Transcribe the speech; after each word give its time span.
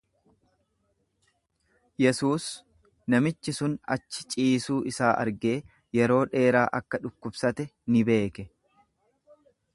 Yesuus 2.03 2.47
namichi 3.15 3.55
sun 3.57 3.75
achi 3.97 4.25
ciisuu 4.33 4.79
isaa 4.93 5.11
argee 5.27 5.55
yeroo 5.99 6.19
dheeraa 6.33 6.65
akka 6.81 7.03
dhukkubsate 7.07 7.71
ni 7.95 8.05
beeke. 8.11 8.49